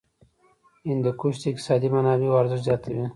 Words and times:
هندوکش 0.89 1.35
د 1.41 1.43
اقتصادي 1.51 1.87
منابعو 1.95 2.39
ارزښت 2.41 2.65
زیاتوي. 2.67 3.05